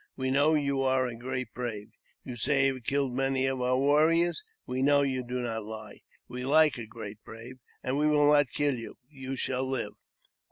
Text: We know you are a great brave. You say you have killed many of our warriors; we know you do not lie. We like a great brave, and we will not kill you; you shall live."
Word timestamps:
We 0.15 0.31
know 0.31 0.55
you 0.55 0.81
are 0.81 1.05
a 1.05 1.13
great 1.15 1.53
brave. 1.53 1.91
You 2.23 2.35
say 2.35 2.65
you 2.65 2.73
have 2.73 2.83
killed 2.85 3.13
many 3.13 3.45
of 3.45 3.61
our 3.61 3.77
warriors; 3.77 4.43
we 4.65 4.81
know 4.81 5.03
you 5.03 5.21
do 5.23 5.41
not 5.41 5.63
lie. 5.63 6.01
We 6.27 6.43
like 6.43 6.79
a 6.79 6.87
great 6.87 7.23
brave, 7.23 7.59
and 7.83 7.99
we 7.99 8.07
will 8.07 8.25
not 8.33 8.49
kill 8.49 8.79
you; 8.79 8.97
you 9.07 9.35
shall 9.35 9.63
live." 9.63 9.93